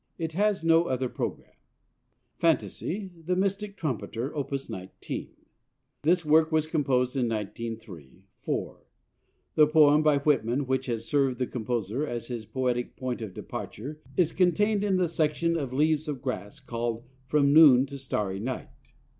[0.17, 1.53] It has no other programme.
[2.39, 4.51] FANTASY, "THE MYSTIC TRUMPETER": Op.
[4.67, 5.29] 19
[6.01, 8.79] This work was composed in 1903 04.
[9.53, 14.01] The poem by Whitman which has served the composer as his poetic point of departure
[14.17, 18.93] is contained in the section of Leaves of Grass called "From Noon to Starry Night."